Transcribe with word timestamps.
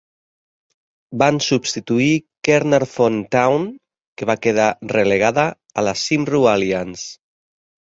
Van 1.21 1.35
substituir 1.47 2.07
Caernarfon 2.49 3.21
Town, 3.37 3.69
que 4.17 4.29
va 4.31 4.39
quedar 4.47 4.67
relegada 4.97 5.47
a 5.83 5.87
la 5.91 5.97
Cymru 6.07 6.45
Alliance. 6.57 7.09